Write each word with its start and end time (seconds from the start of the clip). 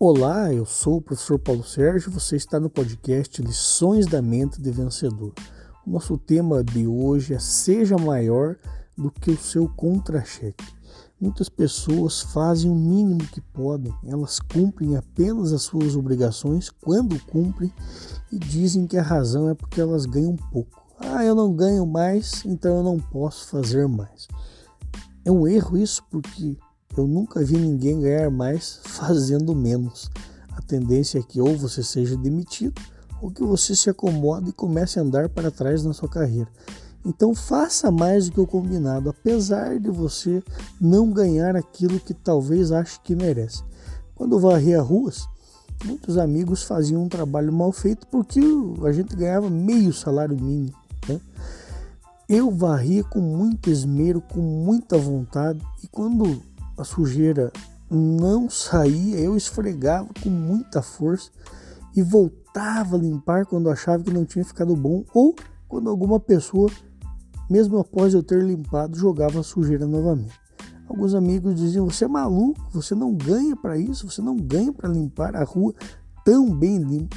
Olá, 0.00 0.54
eu 0.54 0.64
sou 0.64 0.98
o 0.98 1.02
professor 1.02 1.40
Paulo 1.40 1.64
Sérgio. 1.64 2.12
Você 2.12 2.36
está 2.36 2.60
no 2.60 2.70
podcast 2.70 3.42
Lições 3.42 4.06
da 4.06 4.22
Mente 4.22 4.62
de 4.62 4.70
Vencedor. 4.70 5.32
O 5.84 5.90
nosso 5.90 6.16
tema 6.16 6.62
de 6.62 6.86
hoje 6.86 7.34
é 7.34 7.40
Seja 7.40 7.96
maior 7.98 8.54
do 8.96 9.10
que 9.10 9.32
o 9.32 9.36
seu 9.36 9.68
contra-cheque. 9.68 10.64
Muitas 11.20 11.48
pessoas 11.48 12.20
fazem 12.20 12.70
o 12.70 12.76
mínimo 12.76 13.26
que 13.26 13.40
podem, 13.40 13.92
elas 14.06 14.38
cumprem 14.38 14.96
apenas 14.96 15.52
as 15.52 15.62
suas 15.62 15.96
obrigações 15.96 16.70
quando 16.70 17.18
cumprem 17.24 17.74
e 18.30 18.38
dizem 18.38 18.86
que 18.86 18.96
a 18.96 19.02
razão 19.02 19.50
é 19.50 19.54
porque 19.54 19.80
elas 19.80 20.06
ganham 20.06 20.36
pouco. 20.36 20.80
Ah, 20.96 21.24
eu 21.24 21.34
não 21.34 21.52
ganho 21.52 21.84
mais, 21.84 22.44
então 22.44 22.76
eu 22.76 22.82
não 22.84 23.00
posso 23.00 23.48
fazer 23.48 23.88
mais. 23.88 24.28
É 25.24 25.32
um 25.32 25.44
erro 25.48 25.76
isso 25.76 26.04
porque 26.08 26.56
eu 26.98 27.06
nunca 27.06 27.42
vi 27.44 27.56
ninguém 27.56 28.00
ganhar 28.00 28.30
mais 28.30 28.80
fazendo 28.82 29.54
menos. 29.54 30.10
A 30.50 30.60
tendência 30.60 31.18
é 31.18 31.22
que 31.22 31.40
ou 31.40 31.56
você 31.56 31.82
seja 31.82 32.16
demitido 32.16 32.80
ou 33.20 33.30
que 33.30 33.42
você 33.42 33.74
se 33.74 33.88
acomode 33.88 34.50
e 34.50 34.52
comece 34.52 34.98
a 34.98 35.02
andar 35.02 35.28
para 35.28 35.50
trás 35.50 35.84
na 35.84 35.92
sua 35.92 36.08
carreira. 36.08 36.48
Então 37.04 37.34
faça 37.34 37.90
mais 37.90 38.26
do 38.26 38.32
que 38.32 38.40
o 38.40 38.46
combinado, 38.46 39.08
apesar 39.08 39.78
de 39.78 39.90
você 39.90 40.42
não 40.80 41.10
ganhar 41.10 41.56
aquilo 41.56 42.00
que 42.00 42.12
talvez 42.12 42.72
ache 42.72 43.00
que 43.02 43.14
merece. 43.14 43.62
Quando 44.14 44.38
varria 44.38 44.82
ruas, 44.82 45.26
muitos 45.84 46.18
amigos 46.18 46.64
faziam 46.64 47.04
um 47.04 47.08
trabalho 47.08 47.52
mal 47.52 47.70
feito 47.70 48.06
porque 48.08 48.40
a 48.84 48.92
gente 48.92 49.14
ganhava 49.14 49.48
meio 49.48 49.92
salário 49.92 50.36
mínimo. 50.36 50.74
Né? 51.08 51.20
Eu 52.28 52.50
varria 52.50 53.04
com 53.04 53.20
muito 53.20 53.70
esmero, 53.70 54.20
com 54.20 54.40
muita 54.40 54.98
vontade, 54.98 55.60
e 55.82 55.86
quando 55.86 56.42
a 56.78 56.84
sujeira 56.84 57.52
não 57.90 58.48
saía, 58.48 59.18
eu 59.18 59.36
esfregava 59.36 60.08
com 60.22 60.30
muita 60.30 60.80
força 60.80 61.30
e 61.96 62.02
voltava 62.02 62.96
a 62.96 62.98
limpar 62.98 63.46
quando 63.46 63.70
achava 63.70 64.02
que 64.02 64.12
não 64.12 64.24
tinha 64.24 64.44
ficado 64.44 64.76
bom 64.76 65.04
ou 65.12 65.34
quando 65.66 65.90
alguma 65.90 66.20
pessoa, 66.20 66.70
mesmo 67.50 67.78
após 67.78 68.14
eu 68.14 68.22
ter 68.22 68.42
limpado, 68.42 68.96
jogava 68.96 69.40
a 69.40 69.42
sujeira 69.42 69.86
novamente. 69.86 70.38
Alguns 70.88 71.14
amigos 71.14 71.54
diziam: 71.54 71.88
Você 71.88 72.04
é 72.04 72.08
maluco, 72.08 72.60
você 72.72 72.94
não 72.94 73.14
ganha 73.14 73.54
para 73.54 73.76
isso, 73.76 74.10
você 74.10 74.22
não 74.22 74.36
ganha 74.36 74.72
para 74.72 74.88
limpar 74.88 75.36
a 75.36 75.44
rua 75.44 75.74
tão 76.24 76.50
bem 76.50 76.78
limpa. 76.78 77.16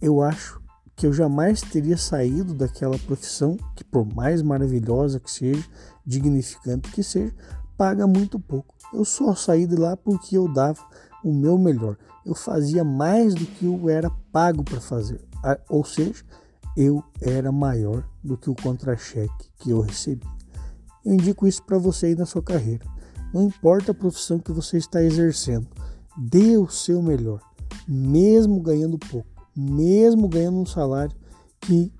Eu 0.00 0.22
acho 0.22 0.60
que 0.94 1.06
eu 1.06 1.12
jamais 1.12 1.60
teria 1.60 1.96
saído 1.96 2.54
daquela 2.54 2.98
profissão, 2.98 3.56
que 3.74 3.84
por 3.84 4.04
mais 4.14 4.42
maravilhosa 4.42 5.18
que 5.18 5.30
seja, 5.30 5.64
dignificante 6.04 6.90
que 6.90 7.02
seja, 7.02 7.34
paga 7.78 8.06
muito 8.08 8.40
pouco. 8.40 8.74
Eu 8.92 9.04
só 9.04 9.34
saí 9.36 9.66
de 9.66 9.76
lá 9.76 9.96
porque 9.96 10.36
eu 10.36 10.52
dava 10.52 10.84
o 11.24 11.32
meu 11.32 11.56
melhor. 11.56 11.96
Eu 12.26 12.34
fazia 12.34 12.82
mais 12.82 13.34
do 13.34 13.46
que 13.46 13.64
eu 13.64 13.88
era 13.88 14.10
pago 14.32 14.64
para 14.64 14.80
fazer. 14.80 15.24
Ou 15.70 15.84
seja, 15.84 16.24
eu 16.76 17.02
era 17.20 17.52
maior 17.52 18.04
do 18.22 18.36
que 18.36 18.50
o 18.50 18.54
contra-cheque 18.54 19.48
que 19.58 19.70
eu 19.70 19.80
recebi. 19.80 20.26
Eu 21.04 21.14
indico 21.14 21.46
isso 21.46 21.62
para 21.62 21.78
você 21.78 22.06
aí 22.06 22.14
na 22.16 22.26
sua 22.26 22.42
carreira. 22.42 22.84
Não 23.32 23.44
importa 23.44 23.92
a 23.92 23.94
profissão 23.94 24.38
que 24.38 24.52
você 24.52 24.76
está 24.78 25.02
exercendo, 25.02 25.68
dê 26.16 26.56
o 26.56 26.68
seu 26.68 27.00
melhor, 27.00 27.40
mesmo 27.86 28.60
ganhando 28.60 28.98
pouco, 28.98 29.28
mesmo 29.54 30.28
ganhando 30.28 30.58
um 30.58 30.66
salário 30.66 31.14
que 31.60 31.92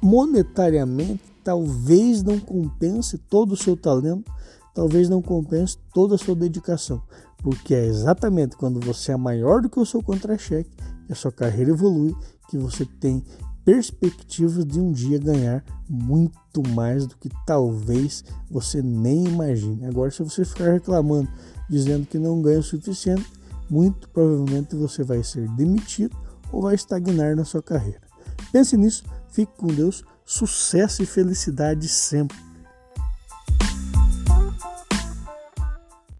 monetariamente 0.00 1.33
talvez 1.44 2.22
não 2.22 2.40
compense 2.40 3.18
todo 3.18 3.52
o 3.52 3.56
seu 3.56 3.76
talento, 3.76 4.32
talvez 4.74 5.08
não 5.08 5.22
compense 5.22 5.78
toda 5.92 6.14
a 6.14 6.18
sua 6.18 6.34
dedicação, 6.34 7.02
porque 7.38 7.74
é 7.74 7.86
exatamente 7.86 8.56
quando 8.56 8.80
você 8.80 9.12
é 9.12 9.16
maior 9.16 9.60
do 9.60 9.68
que 9.68 9.78
o 9.78 9.86
seu 9.86 10.02
contra-cheque 10.02 10.70
que 11.06 11.12
a 11.12 11.16
sua 11.16 11.30
carreira 11.30 11.70
evolui, 11.70 12.16
que 12.48 12.56
você 12.56 12.84
tem 12.84 13.22
perspectivas 13.64 14.64
de 14.64 14.78
um 14.78 14.92
dia 14.92 15.18
ganhar 15.18 15.64
muito 15.88 16.62
mais 16.70 17.06
do 17.06 17.16
que 17.16 17.30
talvez 17.46 18.24
você 18.50 18.82
nem 18.82 19.24
imagine. 19.24 19.86
Agora, 19.86 20.10
se 20.10 20.22
você 20.22 20.44
ficar 20.44 20.72
reclamando, 20.72 21.28
dizendo 21.68 22.06
que 22.06 22.18
não 22.18 22.42
ganha 22.42 22.58
o 22.58 22.62
suficiente, 22.62 23.26
muito 23.70 24.08
provavelmente 24.10 24.76
você 24.76 25.02
vai 25.02 25.22
ser 25.22 25.48
demitido 25.50 26.14
ou 26.52 26.62
vai 26.62 26.74
estagnar 26.74 27.34
na 27.34 27.44
sua 27.44 27.62
carreira. 27.62 28.03
Pense 28.52 28.76
nisso, 28.76 29.04
fique 29.30 29.52
com 29.56 29.66
Deus 29.66 30.04
Sucesso 30.26 31.02
e 31.02 31.06
felicidade 31.06 31.86
sempre. 31.86 32.43